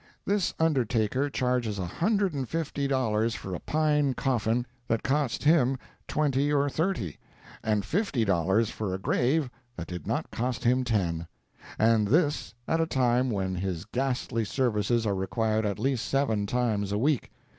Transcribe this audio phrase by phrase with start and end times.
[0.25, 5.77] This undertaker charges a hundred and fifty dollars for a pine coffin that cost him
[6.07, 7.19] twenty or thirty,
[7.61, 12.87] and fifty dollars for a grave that did not cost him ten—and this at a
[12.87, 17.29] time when his ghastly services are required at least seven times a week.